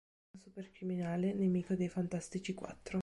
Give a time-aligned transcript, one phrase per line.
[0.03, 2.99] È un supercriminale nemico dei Fantastici Quattro.